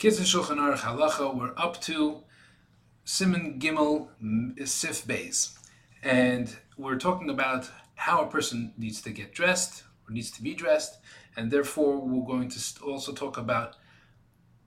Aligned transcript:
Kitzur 0.00 0.24
Shulchan 0.24 0.56
Aruch 0.56 0.78
Halacha, 0.78 1.36
we're 1.36 1.52
up 1.58 1.78
to 1.82 2.22
Siman 3.04 3.60
Gimel 3.60 4.08
Sif 4.66 5.04
Beis. 5.06 5.58
And 6.02 6.56
we're 6.78 6.96
talking 6.96 7.28
about 7.28 7.70
how 7.96 8.22
a 8.22 8.26
person 8.26 8.72
needs 8.78 9.02
to 9.02 9.10
get 9.10 9.34
dressed 9.34 9.82
or 10.08 10.14
needs 10.14 10.30
to 10.30 10.42
be 10.42 10.54
dressed. 10.54 10.96
And 11.36 11.50
therefore, 11.50 11.98
we're 12.00 12.26
going 12.26 12.48
to 12.48 12.82
also 12.82 13.12
talk 13.12 13.36
about 13.36 13.76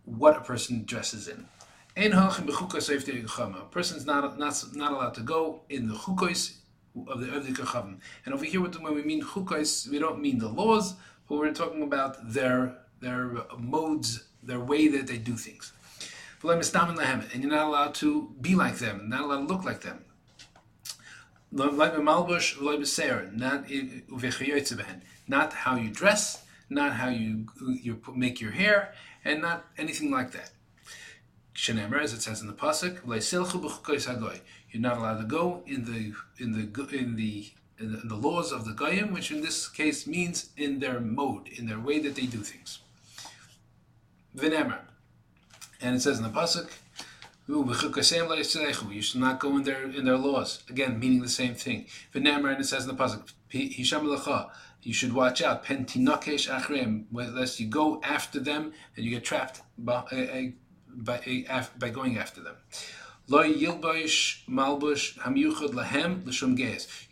what 0.05 0.37
a 0.37 0.41
person 0.41 0.83
dresses 0.85 1.27
in. 1.27 1.47
A 1.97 2.09
person 3.71 3.97
is 3.97 4.05
not, 4.05 4.37
not, 4.37 4.63
not 4.75 4.91
allowed 4.91 5.15
to 5.15 5.21
go 5.21 5.63
in 5.67 5.87
the 5.87 5.95
chukos 5.95 6.57
of 7.07 7.21
the 7.21 7.39
the 7.39 7.53
kachavim. 7.53 7.97
And 8.27 8.35
over 8.35 8.45
here, 8.45 8.61
when 8.61 8.93
we 8.93 9.01
mean 9.01 9.23
chukos, 9.23 9.89
we 9.89 9.97
don't 9.97 10.21
mean 10.21 10.37
the 10.37 10.49
laws, 10.49 10.93
but 11.27 11.39
we're 11.39 11.51
talking 11.53 11.81
about 11.81 12.17
their 12.31 12.77
their 13.01 13.47
modes 13.57 14.25
their 14.45 14.59
way 14.59 14.87
that 14.87 15.07
they 15.07 15.17
do 15.17 15.35
things. 15.35 15.71
And 16.43 17.41
you're 17.41 17.51
not 17.51 17.67
allowed 17.67 17.93
to 17.95 18.35
be 18.41 18.55
like 18.55 18.77
them, 18.77 19.09
not 19.09 19.21
allowed 19.21 19.47
to 19.47 19.53
look 19.53 19.63
like 19.63 19.81
them. 19.81 20.03
Not 25.27 25.53
how 25.53 25.75
you 25.75 25.89
dress, 25.89 26.43
not 26.69 26.93
how 26.93 27.09
you, 27.09 27.45
you 27.81 28.01
make 28.15 28.41
your 28.41 28.51
hair, 28.51 28.93
and 29.23 29.41
not 29.41 29.65
anything 29.77 30.11
like 30.11 30.31
that. 30.31 30.51
As 31.55 32.13
it 32.13 32.21
says 32.21 32.41
in 32.41 32.47
the 32.47 32.53
pasuk, 32.53 33.05
you're 34.71 34.81
not 34.81 34.97
allowed 34.97 35.19
to 35.19 35.23
go 35.25 35.63
in 35.67 35.85
the 35.85 36.13
in 36.43 36.51
the 36.53 36.61
in 36.97 37.15
the 37.15 37.51
in 37.79 37.95
the, 37.95 38.01
in 38.01 38.07
the 38.07 38.15
laws 38.15 38.51
of 38.51 38.65
the 38.65 38.73
goyim, 38.73 39.13
which 39.13 39.31
in 39.31 39.41
this 39.41 39.69
case 39.69 40.07
means 40.07 40.49
in 40.57 40.79
their 40.79 40.99
mode, 40.99 41.47
in 41.49 41.67
their 41.67 41.79
way 41.79 41.99
that 41.99 42.15
they 42.15 42.25
do 42.25 42.39
things. 42.39 42.79
V'nemer. 44.35 44.79
And 45.81 45.95
it 45.95 46.01
says 46.01 46.17
in 46.17 46.23
the 46.23 46.29
pasuk, 46.29 46.69
you 47.45 49.01
should 49.01 49.19
not 49.19 49.39
go 49.39 49.57
in 49.57 49.63
their 49.63 49.83
in 49.83 50.05
their 50.05 50.17
laws. 50.17 50.63
Again, 50.69 50.97
meaning 50.99 51.21
the 51.21 51.29
same 51.29 51.55
thing. 51.55 51.87
V'nemer, 52.13 52.51
and 52.51 52.61
it 52.61 52.65
says 52.65 52.87
in 52.87 52.95
the 52.95 53.03
pasuk, 53.03 53.33
you 54.83 54.93
should 54.93 55.13
watch 55.13 55.41
out. 55.41 55.65
Pentinokesh 55.65 56.49
achrim, 56.49 57.05
lest 57.11 57.59
you 57.59 57.67
go 57.67 58.01
after 58.03 58.39
them 58.39 58.73
and 58.95 59.05
you 59.05 59.11
get 59.11 59.23
trapped 59.23 59.61
by, 59.77 60.53
by, 60.87 61.67
by 61.77 61.89
going 61.89 62.17
after 62.17 62.41
them. 62.41 62.55
You 63.27 63.67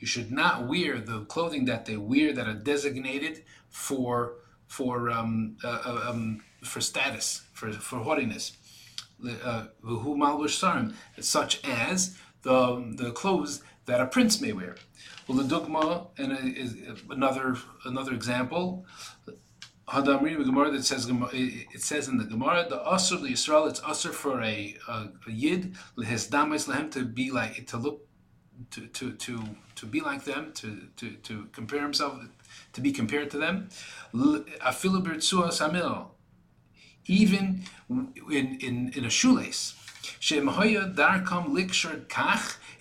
should 0.07 0.31
not 0.31 0.67
wear 0.67 0.99
the 0.99 1.25
clothing 1.29 1.65
that 1.65 1.85
they 1.85 1.97
wear 1.97 2.33
that 2.33 2.47
are 2.47 2.53
designated 2.53 3.43
for 3.69 4.33
for 4.67 5.09
um, 5.09 5.57
uh, 5.63 5.81
uh 5.85 6.09
um, 6.09 6.41
for 6.63 6.81
status, 6.81 7.43
for, 7.53 7.71
for 7.71 7.99
haughtiness. 7.99 8.57
Uh, 9.43 9.65
who 9.83 10.17
malbush 10.17 10.59
sarim, 10.59 10.95
such 11.19 11.63
as 11.63 12.17
the, 12.41 12.93
the 12.97 13.11
clothes 13.11 13.61
that 13.85 14.01
a 14.01 14.07
prince 14.07 14.41
may 14.41 14.51
wear. 14.51 14.75
Well, 15.27 15.37
the 15.37 15.43
dogma 15.43 16.07
and 16.17 16.57
is 16.57 16.75
another 17.09 17.55
another 17.85 18.13
example. 18.13 18.85
Hadamri 19.87 20.43
Gemara 20.43 20.71
that 20.71 20.85
says 20.85 21.11
it 21.33 21.81
says 21.81 22.07
in 22.07 22.17
the 22.17 22.23
Gemara 22.23 22.65
the 22.67 22.79
asur 22.79 23.21
the 23.21 23.29
Yisrael 23.29 23.69
it's 23.69 23.81
asur 23.81 24.11
for 24.11 24.41
a, 24.41 24.75
a, 24.87 25.09
a 25.27 25.31
yid 25.31 25.75
lehisdamis 25.97 26.67
lehem 26.67 26.89
to 26.91 27.05
be 27.05 27.29
like 27.29 27.67
to 27.67 27.77
look 27.77 28.07
to 28.71 28.87
to 28.87 29.11
to 29.13 29.43
to 29.75 29.85
be 29.85 29.99
like 30.01 30.23
them 30.23 30.51
to 30.53 30.87
to 30.95 31.11
to 31.11 31.45
compare 31.51 31.81
himself 31.81 32.19
to 32.73 32.81
be 32.81 32.91
compared 32.91 33.29
to 33.31 33.37
them. 33.37 33.69
Afilu 34.13 35.01
samil 35.03 36.07
even 37.05 37.63
in, 37.89 38.57
in, 38.61 38.91
in 38.95 39.05
a 39.05 39.09
shoelace. 39.09 39.75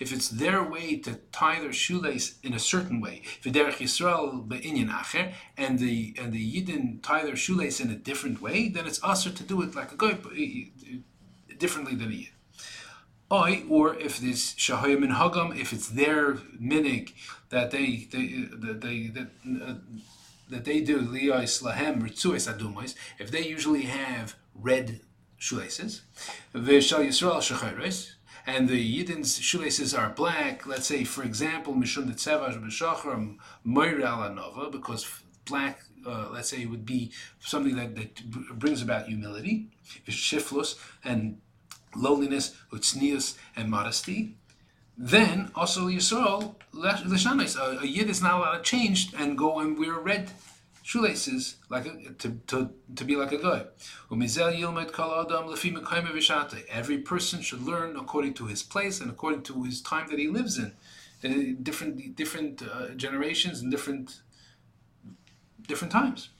If 0.00 0.12
it's 0.12 0.28
their 0.28 0.62
way 0.62 0.96
to 0.96 1.14
tie 1.32 1.60
their 1.60 1.72
shoelace 1.72 2.38
in 2.42 2.54
a 2.54 2.58
certain 2.58 3.00
way, 3.00 3.22
and 3.44 3.54
the 5.78 6.14
and 6.18 6.32
the 6.32 6.44
Yidden 6.54 7.02
tie 7.02 7.22
their 7.24 7.36
shoelace 7.36 7.80
in 7.80 7.90
a 7.90 7.96
different 7.96 8.40
way, 8.40 8.68
then 8.68 8.86
it's 8.86 9.00
asur 9.00 9.34
to 9.36 9.42
do 9.42 9.60
it 9.62 9.74
like 9.74 9.92
a 9.92 9.96
guy, 9.96 10.16
differently 11.58 11.94
than 11.94 12.10
a 12.10 12.14
Yid. 12.14 12.30
Oi, 13.32 13.62
or 13.68 13.94
if 13.94 14.18
this 14.18 14.54
shahayim 14.54 15.04
and 15.04 15.12
hagam, 15.12 15.56
if 15.56 15.72
it's 15.72 15.88
their 15.88 16.34
minig 16.60 17.12
that 17.50 17.70
they 17.70 18.08
they 18.10 18.26
that 18.50 18.80
they 18.80 19.06
that 19.08 19.28
uh, 19.62 19.74
that 20.50 20.64
they 20.64 20.80
do 20.80 21.00
liyais 21.00 21.62
lahem 21.62 22.02
ritzues 22.02 22.94
if 23.18 23.30
they 23.30 23.46
usually 23.46 23.82
have 23.82 24.36
red 24.54 25.00
shoelaces, 25.38 26.02
v'shal 26.54 27.06
yisrael 27.06 28.12
and 28.46 28.68
the 28.68 29.04
Yidden's 29.04 29.38
shoelaces 29.38 29.94
are 29.94 30.10
black, 30.10 30.66
let's 30.66 30.86
say, 30.86 31.04
for 31.04 31.22
example, 31.22 31.74
mishum 31.74 32.10
detzevash 32.10 32.60
b'shachar 32.60 33.36
moira 33.64 34.02
alanova, 34.02 34.72
because 34.72 35.06
black, 35.44 35.82
uh, 36.06 36.28
let's 36.32 36.48
say, 36.48 36.64
would 36.66 36.86
be 36.86 37.12
something 37.40 37.76
that, 37.76 37.94
that 37.94 38.58
brings 38.58 38.82
about 38.82 39.06
humility, 39.06 39.68
shiflus, 40.08 40.78
and 41.04 41.38
lowliness, 41.94 42.56
utznius, 42.72 43.36
and 43.56 43.70
modesty 43.70 44.36
then 45.02 45.50
also 45.54 45.88
Yisrael 45.88 46.56
l'shanis. 46.72 47.56
A, 47.56 47.80
a 47.80 47.86
yid 47.86 48.10
is 48.10 48.20
not 48.20 48.34
allowed 48.34 48.58
to 48.58 48.62
change 48.62 49.14
and 49.18 49.36
go 49.36 49.58
and 49.60 49.78
wear 49.78 49.94
red 49.94 50.30
shoelaces 50.82 51.56
like 51.70 51.86
a, 51.86 52.12
to, 52.18 52.28
to, 52.48 52.70
to 52.96 53.04
be 53.04 53.16
like 53.16 53.32
a 53.32 53.38
guy. 53.38 53.64
Every 56.68 56.98
person 56.98 57.40
should 57.40 57.62
learn 57.62 57.96
according 57.96 58.34
to 58.34 58.46
his 58.46 58.62
place 58.62 59.00
and 59.00 59.10
according 59.10 59.42
to 59.44 59.62
his 59.62 59.80
time 59.80 60.08
that 60.10 60.18
he 60.18 60.28
lives 60.28 60.58
in. 60.58 60.72
in 61.22 61.62
different 61.62 62.16
different 62.16 62.62
uh, 62.62 62.88
generations 62.96 63.60
and 63.60 63.70
different 63.70 64.20
different 65.66 65.92
times. 65.92 66.30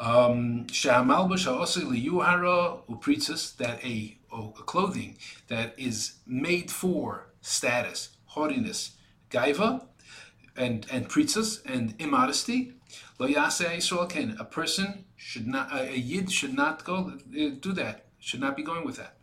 Um, 0.00 0.66
that 3.58 3.84
a, 3.84 4.18
a 4.32 4.62
clothing 4.72 5.18
that 5.48 5.74
is 5.76 6.14
made 6.26 6.70
for 6.70 7.28
status, 7.48 8.10
haughtiness, 8.26 8.92
gaiva, 9.30 9.86
and 10.56 10.86
and 10.90 11.08
pritzas 11.08 11.60
and 11.64 11.94
immodesty. 11.98 12.74
Lo 13.18 13.26
Yisrael 13.26 14.08
ken. 14.08 14.36
A 14.38 14.44
person 14.44 15.04
should 15.16 15.46
not, 15.46 15.72
a, 15.72 15.98
yid 15.98 16.30
should 16.30 16.54
not 16.54 16.84
go 16.84 17.12
uh, 17.12 17.50
do 17.60 17.72
that. 17.72 18.06
Should 18.18 18.40
not 18.40 18.56
be 18.56 18.62
going 18.62 18.84
with 18.84 18.96
that. 18.96 19.16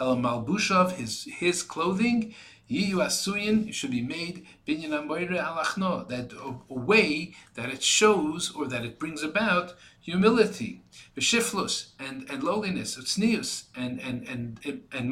El 0.00 0.16
malbushav, 0.16 0.92
his 0.92 1.24
his 1.24 1.62
clothing, 1.62 2.34
yiyu 2.70 2.96
asuyin 2.96 3.72
should 3.72 3.90
be 3.90 4.02
made 4.02 4.46
binyan 4.66 4.92
alachno. 5.06 6.08
That 6.08 6.32
a, 6.32 6.74
way 6.74 7.34
that 7.54 7.70
it 7.70 7.82
shows 7.82 8.52
or 8.54 8.66
that 8.66 8.84
it 8.84 8.98
brings 8.98 9.22
about 9.22 9.74
humility, 10.00 10.82
b'shiflus 11.16 11.90
and 11.98 12.28
and 12.30 12.42
lowliness, 12.42 12.96
tznius 12.96 13.64
and 13.76 14.00
and 14.00 14.26
and 14.28 14.60
and, 14.64 15.10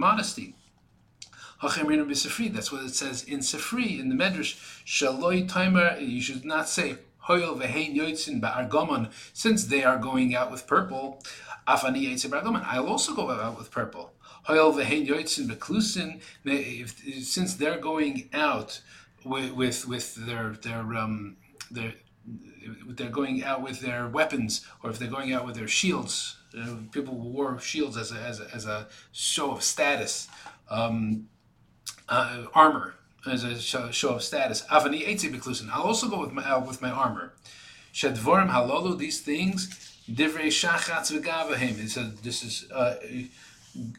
That's 1.63 2.73
what 2.73 2.85
it 2.85 2.95
says 2.95 3.25
in 3.25 3.41
Sifri, 3.41 3.99
in 3.99 4.09
the 4.09 4.15
Medrash. 4.15 4.57
Shaloi 4.85 6.01
you 6.07 6.21
should 6.21 6.45
not 6.45 6.69
say, 6.69 6.97
Hoyel 7.27 7.59
ba'argomon, 7.59 9.11
since 9.33 9.65
they 9.65 9.83
are 9.83 9.99
going 9.99 10.35
out 10.35 10.51
with 10.51 10.67
purple. 10.67 11.23
Afani 11.67 12.07
yoitzin 12.07 12.31
ba'argomon, 12.31 12.65
I'll 12.65 12.87
also 12.87 13.15
go 13.15 13.31
out 13.31 13.59
with 13.59 13.71
purple. 13.71 14.13
Hoyel 14.49 14.75
since 17.25 17.55
they're 17.55 17.79
going 17.79 18.29
out 18.33 18.81
with, 19.25 19.53
with, 19.53 19.89
with 19.89 20.15
their, 20.15 20.51
their, 20.63 20.95
um, 20.95 21.37
their, 21.71 21.95
they're 22.87 23.11
going 23.11 23.43
out 23.43 23.63
with 23.63 23.81
their 23.81 24.07
weapons, 24.09 24.65
or 24.83 24.91
if 24.91 24.99
they're 24.99 25.09
going 25.09 25.33
out 25.33 25.45
with 25.45 25.57
their 25.57 25.67
shields, 25.67 26.37
uh, 26.57 26.77
people 26.93 27.17
wore 27.17 27.59
shields 27.59 27.97
as 27.97 28.13
a, 28.13 28.17
as 28.21 28.41
a, 28.41 28.55
as 28.55 28.67
a 28.67 28.87
show 29.11 29.51
of 29.51 29.63
status. 29.63 30.29
Um, 30.71 31.29
uh, 32.09 32.45
armor 32.55 32.95
as 33.27 33.45
a 33.45 33.61
show, 33.61 34.11
of 34.11 34.23
status. 34.23 34.63
Avani 34.71 35.07
Eitzi 35.07 35.69
I'll 35.73 35.83
also 35.83 36.09
go 36.09 36.21
with 36.21 36.33
my 36.33 36.45
uh, 36.45 36.61
with 36.61 36.81
my 36.81 36.91
armor. 36.91 37.33
Shadvorim 37.93 38.51
halolu. 38.51 38.99
These 38.99 39.21
things. 39.21 39.69
Divrei 40.11 40.47
shachatz 40.47 41.11
v'gavahim. 41.13 41.83
It's 41.83 41.97
a, 41.97 42.13
this 42.23 42.43
is 42.45 42.71
uh, 42.71 42.95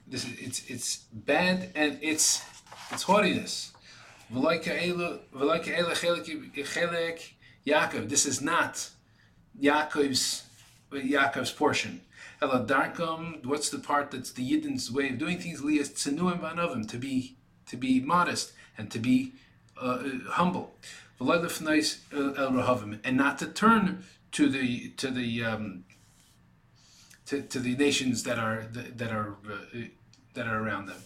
this 0.07 0.25
is 0.25 0.39
it's 0.39 0.69
it's 0.69 0.97
bad 1.11 1.71
and 1.75 1.99
it's 2.01 2.43
it's 2.91 3.03
haughtiness. 3.03 3.73
Yaakov. 7.67 8.09
This 8.09 8.25
is 8.25 8.41
not 8.41 8.89
Yaakov's 9.61 10.43
Yaakov's 10.91 11.51
portion. 11.51 12.01
Eladarkam. 12.41 13.45
What's 13.45 13.69
the 13.69 13.79
part 13.79 14.11
that's 14.11 14.31
the 14.31 14.49
Yidden's 14.49 14.91
way 14.91 15.09
of 15.09 15.17
doing 15.17 15.39
things? 15.39 15.63
Lias 15.63 15.89
tzenuim 15.89 16.39
vanovim 16.39 16.87
to 16.89 16.97
be 16.97 17.36
to 17.67 17.77
be 17.77 17.99
modest 17.99 18.53
and 18.77 18.91
to 18.91 18.99
be 18.99 19.33
uh, 19.81 19.99
humble, 20.29 20.75
and 23.03 23.17
not 23.17 23.37
to 23.39 23.47
turn 23.47 24.03
to 24.31 24.49
the 24.49 24.89
to 24.97 25.11
the 25.11 25.43
um, 25.43 25.83
to, 27.25 27.41
to 27.41 27.59
the 27.59 27.75
nations 27.75 28.23
that 28.23 28.39
are 28.39 28.67
that 28.71 29.11
are 29.11 29.37
uh, 29.49 29.79
that 30.33 30.47
are 30.47 30.59
around 30.63 30.87
them. 30.87 31.01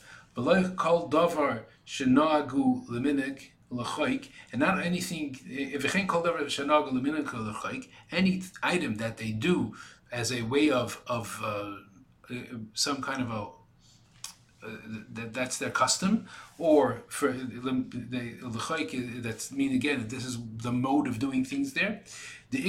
And 4.51 4.59
not 4.59 4.83
anything. 4.83 5.37
If 5.45 5.83
any 8.11 8.43
item 8.63 8.95
that 8.95 9.17
they 9.17 9.31
do 9.31 9.73
as 10.11 10.31
a 10.31 10.41
way 10.43 10.69
of 10.69 11.01
of 11.07 11.41
uh, 11.43 11.71
some 12.73 13.01
kind 13.01 13.21
of 13.21 13.29
a 13.29 13.41
uh, 13.41 13.47
Uh, 14.63 14.69
that, 15.09 15.33
that's 15.33 15.57
their 15.57 15.71
custom, 15.71 16.27
or 16.59 17.01
for 17.07 17.31
the 17.31 19.21
that's 19.23 19.51
mean 19.51 19.73
again 19.73 20.07
this 20.07 20.23
is 20.23 20.37
the 20.57 20.71
mode 20.71 21.07
of 21.07 21.17
doing 21.17 21.43
things 21.43 21.73
there. 21.73 22.03
The 22.51 22.59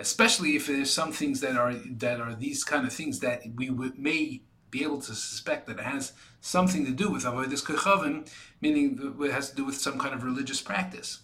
especially 0.00 0.56
if 0.56 0.66
there's 0.66 0.92
some 0.92 1.12
things 1.12 1.40
that 1.40 1.56
are 1.56 1.72
that 1.74 2.20
are 2.20 2.34
these 2.34 2.64
kind 2.64 2.84
of 2.84 2.92
things 2.92 3.20
that 3.20 3.42
we 3.54 3.70
may 3.96 4.42
be 4.72 4.82
able 4.82 5.00
to 5.02 5.14
suspect 5.14 5.68
that 5.68 5.78
it 5.78 5.84
has 5.84 6.12
something 6.40 6.84
to 6.84 6.90
do 6.90 7.08
with 7.08 7.22
avodas 7.22 7.62
kechavim, 7.64 8.28
meaning 8.60 9.16
it 9.20 9.30
has 9.30 9.50
to 9.50 9.56
do 9.56 9.64
with 9.64 9.76
some 9.76 10.00
kind 10.00 10.14
of 10.14 10.24
religious 10.24 10.60
practice. 10.60 11.20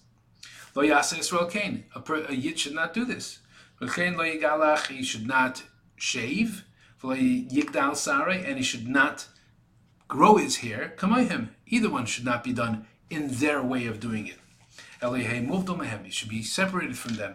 Lo 0.77 0.85
yasa 0.85 1.19
Israel 1.19 1.47
kain. 1.47 1.85
A 1.97 2.35
yid 2.35 2.61
should 2.61 2.75
not 2.75 2.95
do 2.95 3.05
this. 3.05 3.41
He 3.81 5.03
should 5.03 5.27
not 5.27 5.65
shave 5.97 6.65
yigdal 7.09 7.97
sare, 7.97 8.29
and 8.29 8.57
he 8.57 8.63
should 8.63 8.89
not 8.89 9.29
grow 10.09 10.37
his 10.37 10.59
hair. 10.59 10.95
Kamayhim. 10.97 11.51
Either 11.67 11.91
one 11.91 12.07
should 12.07 12.25
not 12.25 12.45
be 12.45 12.53
done 12.53 12.87
in 13.11 13.29
their 13.29 13.63
way 13.63 13.87
of 13.87 13.99
doing 13.99 14.27
it. 14.27 14.39
He 16.05 16.11
should 16.11 16.29
be 16.29 16.43
separated 16.43 16.97
from 16.99 17.15
them. 17.17 17.35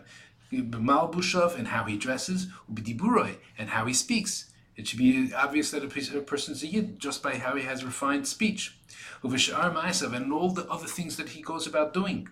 B'malbushav 0.51 1.57
and 1.57 1.67
how 1.67 1.83
he 1.83 1.97
dresses, 1.97 2.47
b'diburoi 2.71 3.37
and 3.57 3.69
how 3.69 3.85
he 3.85 3.93
speaks. 3.93 4.51
It 4.77 4.87
should 4.87 4.99
be 4.99 5.33
obvious 5.33 5.71
that 5.71 5.83
a 5.83 6.21
person's 6.21 6.63
a 6.63 6.67
yid 6.67 6.99
just 6.99 7.21
by 7.21 7.35
how 7.35 7.55
he 7.55 7.63
has 7.63 7.83
refined 7.83 8.27
speech. 8.27 8.77
Uvishar 9.23 9.73
ma'asav 9.73 10.15
and 10.15 10.31
all 10.31 10.51
the 10.51 10.69
other 10.69 10.85
things 10.87 11.17
that 11.17 11.29
he 11.29 11.41
goes 11.41 11.67
about 11.67 11.93
doing. 11.93 12.29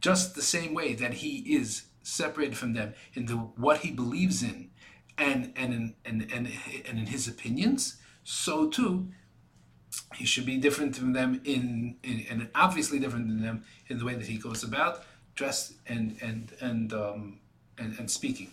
Just 0.00 0.34
the 0.34 0.42
same 0.42 0.74
way 0.74 0.94
that 0.94 1.14
he 1.14 1.38
is 1.56 1.84
separated 2.02 2.56
from 2.56 2.72
them 2.72 2.94
in 3.14 3.26
the 3.26 3.34
what 3.34 3.78
he 3.78 3.90
believes 3.90 4.42
in 4.42 4.70
and 5.16 5.52
and 5.56 5.74
in, 5.74 5.94
and, 6.04 6.32
and, 6.32 6.48
and 6.88 6.98
in 6.98 7.06
his 7.06 7.28
opinions, 7.28 7.96
so 8.24 8.68
too 8.68 9.08
he 10.14 10.24
should 10.24 10.46
be 10.46 10.56
different 10.56 10.96
from 10.96 11.12
them 11.12 11.40
in, 11.44 11.96
in 12.02 12.26
and 12.30 12.48
obviously 12.54 12.98
different 12.98 13.28
than 13.28 13.42
them 13.42 13.64
in 13.88 13.98
the 13.98 14.04
way 14.04 14.14
that 14.14 14.26
he 14.26 14.38
goes 14.38 14.62
about 14.62 15.02
dressed 15.34 15.74
and 15.86 16.16
and 16.20 16.52
and 16.60 16.92
um, 16.92 17.40
and, 17.78 17.98
and 17.98 18.10
speaking. 18.10 18.50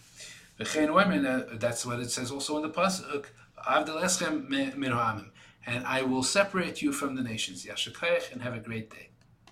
That's 0.57 0.75
what 1.85 1.99
it 1.99 2.11
says 2.11 2.31
also 2.31 2.55
in 2.57 2.61
the 2.61 2.69
pasuk. 2.69 3.25
And 5.67 5.85
I 5.87 6.03
will 6.03 6.23
separate 6.23 6.81
you 6.81 6.91
from 6.93 7.15
the 7.15 7.23
nations. 7.23 7.65
Yashakayach 7.65 8.31
and 8.31 8.41
have 8.43 8.53
a 8.53 8.59
great 8.59 8.91
day. 8.91 9.09